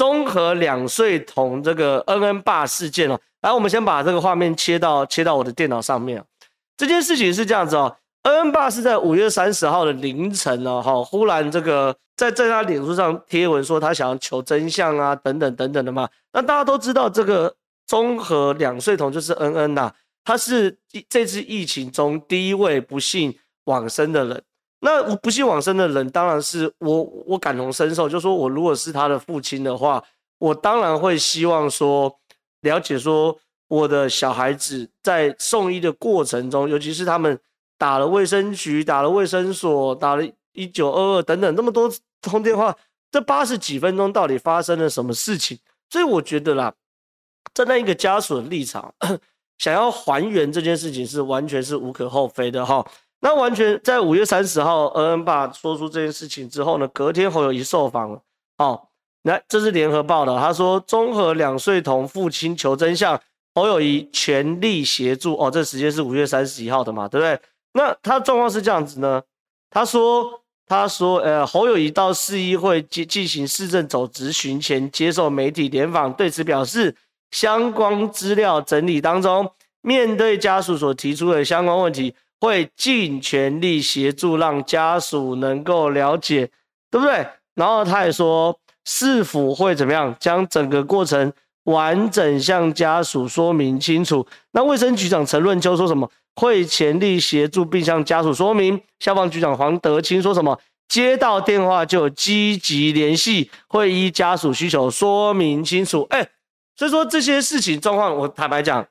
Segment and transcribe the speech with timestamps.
[0.00, 3.20] 综合两岁童这个恩恩爸事件哦。
[3.42, 6.24] 来，我们先把这个画面切到切到我的电脑上面。
[6.78, 16.08] 这件事情是这样子哦，恩恩爸是在五月三十号的凌晨哦，哈，忽然这个在在他脸书上贴文说他想要求真相啊，等等等等的嘛。
[16.32, 17.54] 那大家都知道这个
[17.86, 19.92] 综合两岁童就是恩恩呐，
[20.24, 20.78] 他是
[21.10, 24.42] 这次疫情中第一位不幸往生的人。
[24.80, 28.08] 那我不幸往生的人，当然是我，我感同身受。
[28.08, 30.02] 就说我如果是他的父亲的话，
[30.38, 32.18] 我当然会希望说，
[32.62, 37.38] 了解说我的小孩子在送医的过程中，尤其是他们
[37.76, 40.22] 打了卫生局、打了卫生所、打了
[40.52, 41.92] 一九二二等等那么多
[42.22, 42.74] 通电话，
[43.10, 45.58] 这八十几分钟到底发生了什么事情？
[45.90, 46.74] 所以我觉得啦，
[47.52, 48.94] 站在一个家属的立场，
[49.58, 52.82] 想要还原这件事情是完全是无可厚非的哈。
[53.20, 58.22] 那完全在五月三十号，恩恩爸说出这件事情之后呢，隔天侯友谊受访了。
[58.56, 58.88] 哦，
[59.24, 63.20] 来，这是联合报的，他说综合两岁童父亲求真相，
[63.54, 65.34] 侯友谊全力协助。
[65.36, 67.38] 哦，这时间是五月三十一号的嘛，对不对？
[67.74, 69.22] 那他状况是这样子呢，
[69.68, 76.96] 他说，他说，呃，侯友宜到市议会进进行市政走质询前，接受媒体联访，对此表示，
[77.30, 79.52] 相关资料整理当中，
[79.82, 82.14] 面对家属所提出的相关问题。
[82.40, 86.50] 会尽全力协助，让家属能够了解，
[86.90, 87.26] 对不对？
[87.54, 91.30] 然后他也说，市府会怎么样将整个过程
[91.64, 94.26] 完整向家属说明清楚。
[94.52, 96.10] 那卫生局长陈润秋说什么？
[96.36, 98.80] 会全力协助并向家属说明。
[99.00, 100.58] 消防局长黄德清说什么？
[100.88, 106.06] 接到电话就积极联系，会依家属需求说明清楚。
[106.08, 106.26] 哎，
[106.74, 108.86] 所以说这些事情状况，我坦白讲。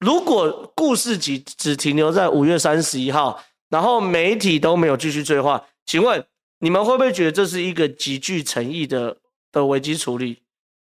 [0.00, 6.24] 如果故事只只停留在五月三十一号，然后媒体都没有继续追话，请问
[6.60, 9.16] 你们会不会觉得这是一个极具诚意的
[9.50, 10.42] 的危机处理？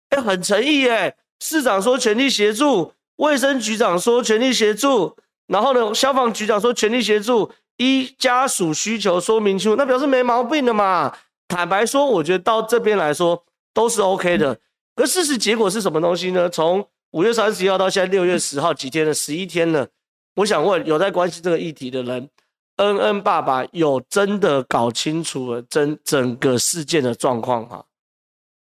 [0.10, 1.16] 哎，很诚意哎！
[1.40, 5.16] 市长说全力协助，卫生局长说全力协助，
[5.48, 11.16] 然后呢，消防局长说全力协助，一家属需求说明清楚，那表示没毛病的嘛。
[11.48, 14.60] 坦白说，我觉得到这边来说都是 OK 的。
[14.96, 16.50] 可事实结果是什么东西呢？
[16.50, 19.88] 从五月三十一号到现在六月十号几天了，十一天了。
[20.36, 22.30] 我想问有在关心这个议题的人，
[22.76, 27.82] 恩恩爸爸有真的搞清楚了整整个事件的状况吗？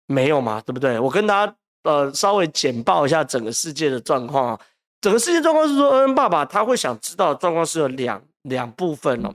[0.07, 0.99] 没有嘛，对不对？
[0.99, 4.61] 我跟大家呃稍微简报一下整个事件的状况啊。
[5.01, 9.33] 整个事件状况是说，恩恩爸爸他会想知道的状况是有两两部分哦。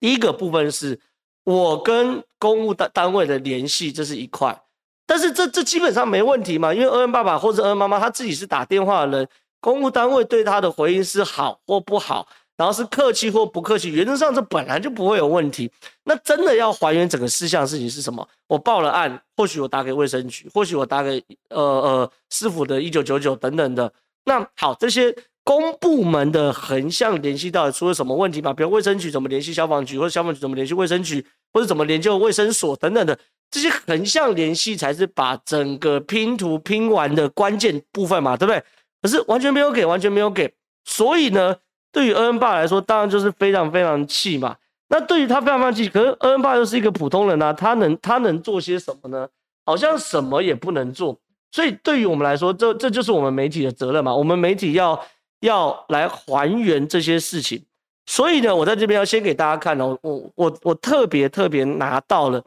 [0.00, 0.98] 第一个部分是
[1.44, 4.58] 我跟公务单单位的联系，这是一块。
[5.06, 9.28] 但是这这基本上没问题嘛，因为恩恩爸爸或者恩恩妈妈他自己是打电话的人，
[9.60, 12.26] 公务单位对他的回应是好或不好，
[12.56, 15.70] 然后是客气或不客气，原则上这本来就不会有问题。
[16.04, 18.26] 那真的要还原整个事项事情是什么？
[18.46, 23.92] 我报了案，或许我打给卫生局，或许我打给呃呃市府的一九九九等等的。
[24.24, 25.14] 那好，这些
[25.44, 28.52] 公部门的横向联系到底出了什么问题嘛？
[28.52, 33.18] 比如卫生局怎么联系消防局，或者消防局怎么联系卫生局，或者怎么联系卫生所等等的。
[33.50, 38.62] 这些横向联系才是把整个拼图拼完的关键部分嘛，对不对？
[39.02, 40.50] 可是完全没有给，完全没有给，
[40.84, 41.56] 所以呢，
[41.90, 44.56] 对于恩爸来说，当然就是非常非常气嘛。
[44.88, 49.28] 那对于他非常非常气，可是恩恩爸又是一个普通人啊，他能他能做些什么呢？
[49.66, 51.18] 好像什么也不能做。
[51.50, 54.14] 所以对于我们来说，这这就是我们媒体的责任嘛。
[54.14, 54.98] 我们媒体要
[55.42, 57.62] 要来还原这些事情。
[58.06, 62.42] 所以呢，我在这边要先给大家看哦，我我我特别特别拿到了。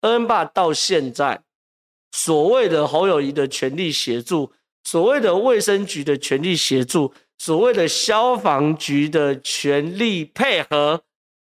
[0.00, 1.40] 恩恩爸到现在，
[2.12, 4.52] 所谓的侯友谊的全力协助，
[4.84, 11.00] 所谓的卫生局的全力协助，所谓的消防局的全力配合，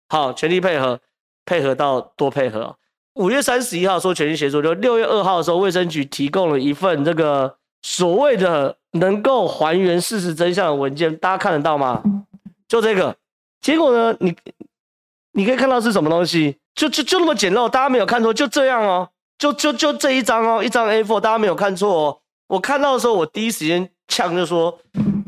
[0.09, 1.01] 好，全力配合，
[1.45, 2.77] 配合到多配合。
[3.15, 7.57] 五月三十一号说全力协助，就六月二号的时候，卫生局提供了一份这个
[7.89, 12.03] 所谓的能够还原事实真相的文件，大家看得到吗？
[12.67, 13.15] 就这个，
[13.61, 14.37] 结果呢，你
[15.35, 16.57] 你可以看到是什么东西？
[16.75, 19.09] 就就就那么简陋，大家没有看错，就这样哦，
[19.39, 22.19] 就就就这一张哦，一张 A4，大家没有看错哦。
[22.49, 24.77] 我看到的时候，我第一时间呛就说：“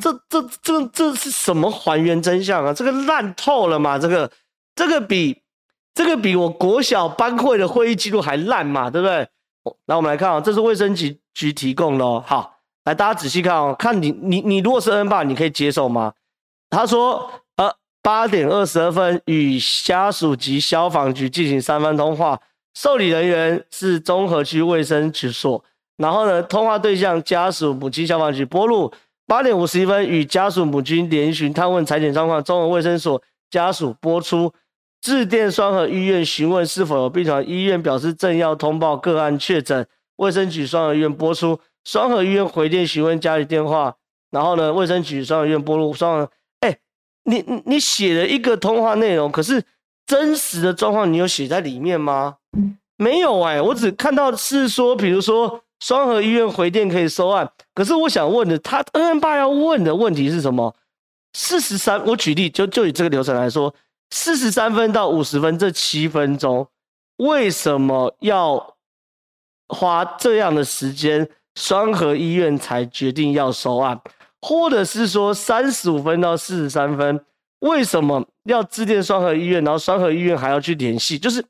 [0.02, 2.74] 这这这这是什么还原真相啊？
[2.74, 3.96] 这个烂透了嘛！
[3.96, 4.28] 这个
[4.74, 5.40] 这个比
[5.94, 9.28] 这个比我国小班会的会议记录还烂嘛，对不对？”
[9.86, 12.22] 那我们来看啊，这是卫生局局提供喽。
[12.26, 16.12] 好，来大家仔细看哦，看你你你如果是 N 爸，你可以接受吗？
[16.68, 17.30] 他说。
[17.56, 22.40] 呃八点二十二分，与家属及消防局进行三方通话，
[22.72, 25.62] 受理人员是中和区卫生局所。
[25.98, 28.90] 然后呢，通话对象家属、母亲、消防局拨入。
[29.26, 33.20] 八点五十一分，与家属、母亲联询探问采检状况，中和卫生所
[33.50, 34.54] 家属拨出。
[35.02, 39.86] 致电双和医院询问是否有病床，医院表示正要通报个案确诊。
[40.18, 43.96] 卫生局双和医院拨出，双和医院回电询问家里电话，
[44.30, 46.30] 然后呢，卫生局双和医院拨入双和。
[46.60, 46.78] 哎，
[47.24, 49.64] 你你写了一个通话内容，可是
[50.06, 52.36] 真实的状况你有写在里面吗？
[52.96, 60.74] 没有哎，我只看到是说，比如说双和医院回电可以收案，可是我想问的，他 N8 要问的问题是什么？
[61.34, 63.72] 四十三，我举例就就以这个流程来说，
[64.10, 66.66] 四十三分到五十分这七分钟，
[67.18, 68.74] 为什么要
[69.68, 71.28] 花这样的时间？
[71.54, 74.00] 双和医院才决定要收案，
[74.40, 77.24] 或者是说三十五分到四十三分，
[77.58, 79.64] 为什么要致电双和医院？
[79.64, 81.44] 然后双和医院还要去联系，就是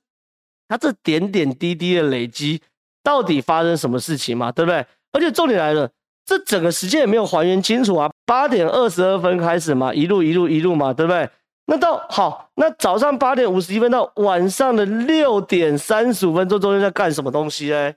[0.66, 2.62] 他这点点滴滴的累积，
[3.02, 4.50] 到底发生什么事情嘛？
[4.50, 4.86] 对不对？
[5.12, 5.90] 而且重点来了，
[6.24, 8.10] 这整个时间也没有还原清楚啊。
[8.24, 11.28] 八点二十二分开始嘛，一路一路一路嘛，对不对？
[11.66, 17.92] 那到好，那早上八点五十一分到晚上的六点三十五分，这中间在干什么东西呢？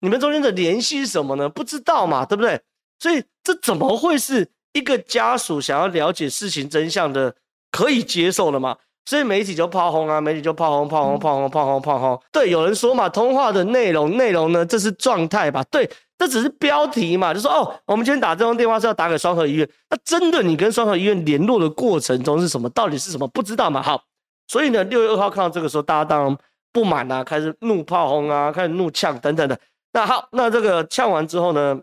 [0.00, 1.48] 你们中间的联系是什么呢？
[1.48, 2.60] 不知道嘛，对不对？
[2.98, 7.34] 所以这怎么会是一个家属想要了解事情真相的
[7.70, 8.76] 可以接受的嘛？
[9.04, 12.20] 所以媒体就炮轰啊，媒体就炮轰、炮轰、炮轰、炮轰、炮轰。
[12.32, 15.62] 对，有人说嘛，通话的内容内容呢，这是状态吧？
[15.70, 15.88] 对，
[16.18, 19.68] 这只是标题嘛，就说哦，我们今天打这通电话是要打给双河医院。
[19.90, 22.68] 那真的你跟双河医院联络的过程中是什么？
[22.70, 23.28] 到底是什么？
[23.28, 23.80] 不知道嘛？
[23.80, 24.02] 好，
[24.48, 26.36] 所以呢，六月二号看到这个时候，大家当然
[26.72, 29.56] 不满啊，开始怒炮轰啊，开始怒呛等等的。
[29.96, 31.80] 那好，那这个呛完之后呢，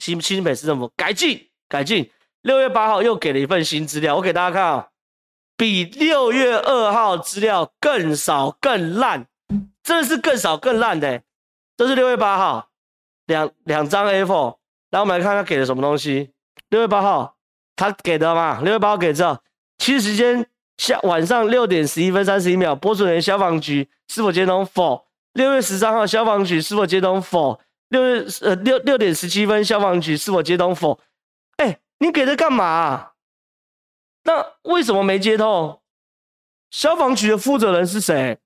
[0.00, 2.10] 新新北市政府改进改进，
[2.42, 4.88] 六月八号又给了一份新资料，我给大家看啊、
[5.56, 9.28] 比六月二号资料更少更烂，
[9.84, 11.22] 真的是更少更烂的。
[11.76, 12.70] 这是六月八号，
[13.26, 14.56] 两两张 A4，
[14.90, 16.32] 来我们来看他给了什么东西。
[16.70, 17.36] 六月八号
[17.76, 19.40] 他给的嘛，六月八号给这，
[19.78, 20.44] 其实时间
[20.76, 24.66] 下晚上六点十一分三十一秒，播出人消防局是否接通？
[24.66, 25.06] 否？
[25.38, 27.22] 六月十三号，消防局是否接通？
[27.22, 27.60] 否。
[27.90, 30.74] 六月呃六六点十七分，消防局是否接通？
[30.74, 30.98] 否。
[31.58, 33.12] 哎，你给他干嘛？
[34.24, 35.80] 那为什么没接通？
[36.72, 38.38] 消防局的负责人是谁？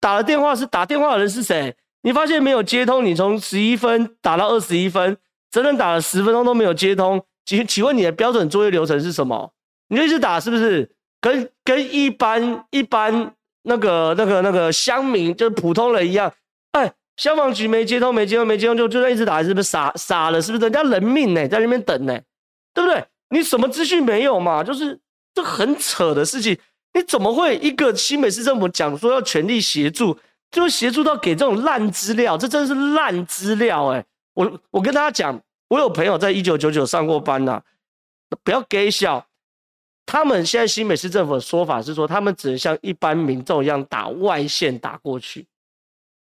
[0.00, 1.76] 打了电话是打电话的人是谁？
[2.02, 3.04] 你发现没有接通？
[3.04, 5.16] 你从十一分打到二十一分，
[5.52, 7.24] 整整打了十分钟都没有接通。
[7.46, 9.52] 请请问你的标准作业流程是什么？
[9.88, 10.90] 你就一直打是不是？
[11.20, 13.36] 跟跟一般一般。
[13.62, 16.32] 那个、那个、那个乡民就是普通人一样，
[16.72, 20.40] 哎，消防局没接通，没接通，没接通，就就在一直打，是不是傻傻了？
[20.42, 22.18] 是不是人家人命呢，在那边等呢，
[22.74, 23.04] 对不对？
[23.30, 24.62] 你什么资讯没有嘛？
[24.62, 24.98] 就是
[25.34, 26.58] 这很扯的事情，
[26.92, 30.18] 你怎么会一个新北市政府讲说要全力协助，
[30.50, 32.36] 就协助到给这种烂资料？
[32.36, 34.04] 这真的是烂资料哎！
[34.34, 37.62] 我我跟大家讲，我有朋友在一九九九上过班呐、
[38.42, 39.26] 不要给笑。
[40.12, 45.46] 他们现在新北市政府的说法是说，他们只能像一般民众一样打外线打过去，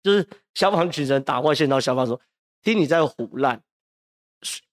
[0.02, 2.18] 就是消防局人打外线到消防说，
[2.64, 3.62] 听你在唬烂。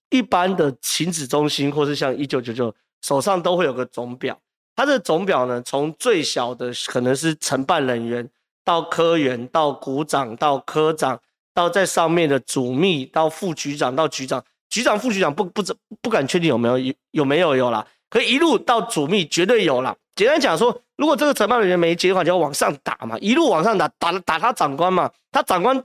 [0.09, 4.39] 一般的勤指中心或是像一九九九手上都会有个总表，
[4.73, 8.25] 他的总表呢，从最小的可能是承办人员
[8.63, 11.19] 到科员到股长到科长
[11.53, 17.85] 到在上面的主秘到副局长到局长，局长副局长不不不不敢确定有没有有有没有有啦。
[18.13, 19.97] 可以一路到主秘绝对有了。
[20.15, 25.09] 简单讲说，如果这个承办人员没接的话，就要往上打嘛，一路往上打，打打他长官嘛。
[25.31, 25.83] 他长官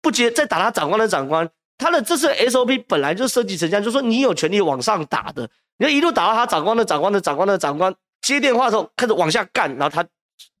[0.00, 1.48] 不接，再打他长官的长官。
[1.76, 5.42] 他的这次 SOP 本来就设计成这样，就说你有权利往上打的，
[5.78, 7.92] 你要一路打到他长官的长官的长官的长官
[8.22, 10.08] 接电话的时候开始往下干，然后他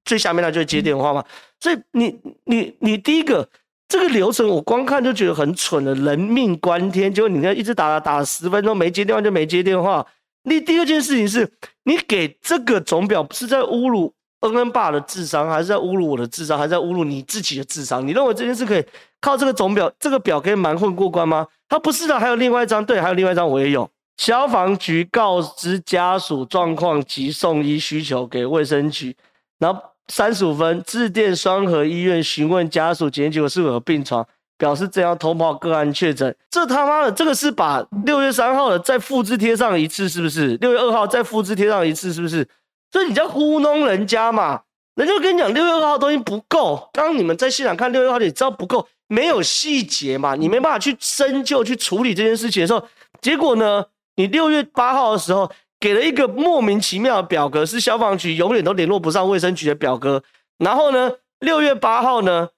[0.04, 1.24] 最下面那就接电话嘛。
[1.60, 3.48] 所以你你你第一个
[3.86, 10.04] 这个流程，我光看就觉得很蠢了，人命关天，结果你看一直打了打了十分钟没接电话就没接电话。
[10.48, 18.06] 你第二件事情是，你给这个总表是在侮辱恩恩爸的智商，还是在侮辱我的智商，还是在侮辱你自己的智商？
[18.06, 18.84] 你认为这件事可以
[19.20, 21.44] 靠这个总表，这个表可以瞒混过关吗？
[21.68, 23.90] 他不是的，还有另外一张，对，还有另外一张我也有。
[24.18, 29.16] 消防局告知家属状况及送医需求给卫生局，
[29.58, 34.24] 然后三十五分致电双和医院询问家属检验结果是否有病床。
[34.58, 40.56] 表示这样通报个案确诊，这他妈的，这个是把六月三号的再复制贴上一次，是不是？
[40.56, 42.46] 六月二号再复制贴上一次，是不是？
[42.90, 44.62] 所以你在糊弄人家嘛？
[44.94, 50.34] 人家跟你讲六月二号东西不够，刚刚你们在现场看六月二号，你知道不够，没有细节嘛？
[50.34, 52.82] 你没办法去深究去处理这件事情的时候，
[53.20, 53.84] 结果呢？
[54.18, 60.22] 你六月八号的时候给了一个莫名其妙的表格，是消防局永远都联络不上卫生局的表格，
[60.56, 62.48] 然后呢，六月八号呢？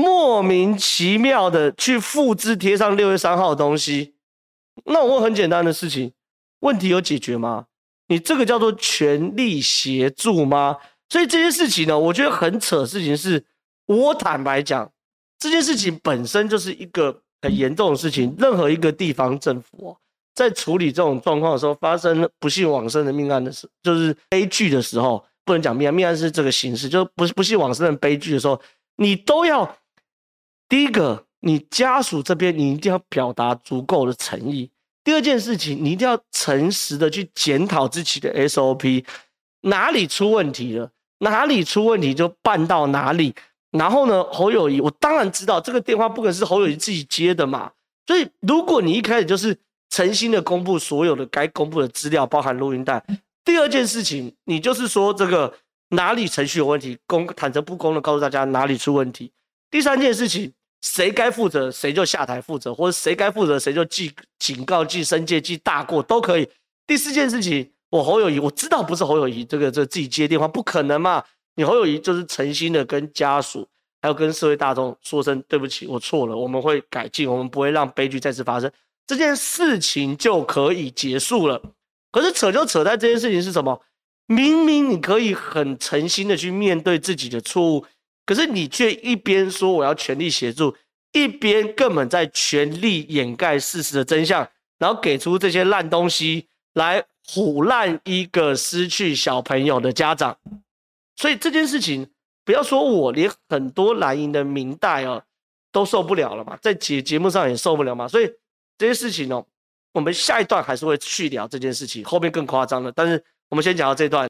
[0.00, 4.14] 莫名其妙的去复制贴上六月三号的东西，
[4.84, 6.12] 那我问很简单的事情，
[6.60, 7.66] 问题有解决吗？
[8.08, 10.78] 你这个叫做全力协助吗？
[11.08, 13.44] 所以这件事情呢，我觉得很扯事情是，
[13.86, 14.90] 我坦白讲，
[15.38, 19.96] 这件事情本身就是一个很严重的事情，任何一个地方政府哦，
[20.34, 28.60] 在处理这种状况的时候，发生不幸往生的命案的时，就是悲剧的时候，不能讲命案，命案是这个形式，就是不不幸往生的悲剧的时候，
[28.96, 29.76] 你都要
[30.70, 34.70] 第一个，你家属这边你一定要表达足够的诚意；
[35.02, 39.04] 第二件事情，你一定要诚实的去检讨自己的 SOP，
[39.62, 43.34] 哪里出问题了，哪里出问题就办到哪里。
[43.72, 47.72] 然后呢，侯友谊，我当然知道这个电话不可能是侯友谊自己接的嘛。
[48.06, 49.56] 所以，如果你一开始就是
[49.90, 53.04] 诚心的公布所有的该公布的资料，包含录音带。
[53.44, 55.52] 第二件事情，你就是说这个
[55.88, 59.32] 哪里程序有问题，公坦诚不公的告诉大家哪里出问题。
[59.68, 66.48] 第三件事情，谁该负责谁就下台负责，或者谁该负责谁就记警告、记申诫、记大过都可以。
[66.86, 71.22] 第四件事情，我侯友宜，我知道不是侯友宜这个这个、自己接电话，不可能嘛。
[71.54, 73.68] 你侯友宜就是诚心的跟家属，
[74.00, 78.70] 还有跟社会大众说声对不起，我错了，我们会改进，我们不会让悲剧再次发生，
[79.06, 81.60] 这件事情就可以结束了。
[82.10, 83.80] 可是扯就扯在这件事情是什么？
[84.26, 87.84] 明明你可以很诚心的去面对自己的错误，
[88.26, 90.76] 可是你却一边说我要全力协助，
[91.12, 94.48] 一边根本在全力掩盖事实的真相，
[94.78, 100.36] 然后给出这些烂东西来唬烂一个失去小朋友的家长。
[101.16, 102.08] 所以这件事情，
[102.44, 105.22] 不要说我，连很多蓝营的民代哦
[105.72, 108.08] 都受不了了嘛，在节节目上也受不了嘛。
[108.08, 108.30] 所以
[108.78, 109.44] 这些事情哦，
[109.92, 112.90] 我们下一段还是会去聊这件事情，后面更夸张的。
[112.92, 114.18] 但是我们先讲到这段。